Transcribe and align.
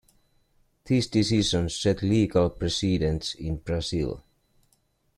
These 0.85 1.05
decisions 1.05 1.75
set 1.75 2.01
legal 2.01 2.49
precedents 2.49 3.35
in 3.35 3.57
Brazil. 3.57 4.23